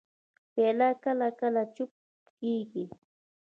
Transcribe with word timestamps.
پیاله 0.53 0.89
کله 1.03 1.29
کله 1.39 1.63
چپه 1.75 1.99
کېږي. 2.39 2.85